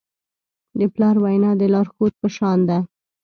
[0.79, 2.77] د پلار وینا د لارښود په شان ده.